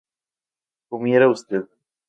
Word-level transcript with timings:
¿comiera 0.89 1.29
usted? 1.29 1.65